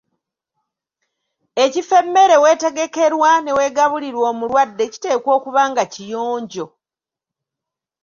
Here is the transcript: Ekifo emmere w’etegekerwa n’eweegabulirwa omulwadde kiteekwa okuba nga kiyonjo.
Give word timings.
Ekifo 1.63 1.93
emmere 2.01 2.35
w’etegekerwa 2.43 3.29
n’eweegabulirwa 3.39 4.25
omulwadde 4.33 4.85
kiteekwa 4.93 5.31
okuba 5.37 5.61
nga 5.71 5.83
kiyonjo. 5.93 6.65